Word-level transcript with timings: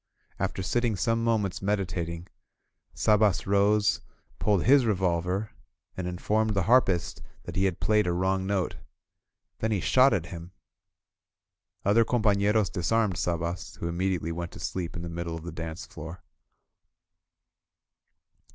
After 0.39 0.63
sitting 0.63 0.95
some 0.95 1.23
moments 1.23 1.61
meditating, 1.61 2.25
Sabas 2.95 3.45
rose, 3.45 4.01
pulled 4.39 4.63
his 4.63 4.83
re 4.83 4.95
volver, 4.95 5.49
and 5.95 6.07
informed 6.07 6.55
the 6.55 6.63
harpist 6.63 7.21
that 7.43 7.55
he 7.55 7.65
had 7.65 7.79
played 7.79 8.07
a 8.07 8.11
wrong 8.11 8.47
note. 8.47 8.77
Then 9.59 9.69
he 9.71 9.79
shot 9.79 10.11
at 10.11 10.25
him. 10.33 10.53
Other 11.85 12.03
coni" 12.03 12.23
pafieros 12.23 12.71
disarmed 12.71 13.19
Sabas, 13.19 13.75
who 13.75 13.87
immediately 13.87 14.31
went 14.31 14.51
to 14.53 14.59
sleep 14.59 14.95
in 14.95 15.03
the 15.03 15.07
middle 15.07 15.35
of 15.35 15.43
the 15.43 15.51
dance 15.51 15.85
floor. 15.85 16.23